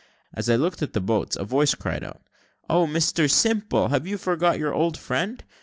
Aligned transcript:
As 0.33 0.49
I 0.49 0.55
looked 0.55 0.81
at 0.81 0.93
the 0.93 0.99
boats, 0.99 1.35
a 1.35 1.43
voice 1.43 1.75
cried 1.75 2.03
out, 2.03 2.23
"Oh, 2.67 2.87
Mr 2.87 3.29
Simple, 3.29 3.89
have 3.89 4.07
you 4.07 4.17
forgot 4.17 4.57
your 4.57 4.73
old 4.73 4.97
friend? 4.97 5.43